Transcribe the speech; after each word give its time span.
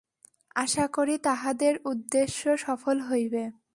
আশা 0.55 0.85
করি, 0.87 1.15
তাঁহাদের 1.17 1.73
উদ্দেশ্য 1.85 2.41
সফল 2.57 2.97
হইবে। 3.01 3.43